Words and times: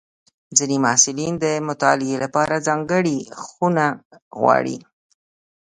ځینې 0.57 0.77
محصلین 0.85 1.33
د 1.43 1.45
مطالعې 1.67 2.15
لپاره 2.23 2.63
ځانګړې 2.67 3.17
خونه 3.41 3.85
غواړي. 4.39 4.77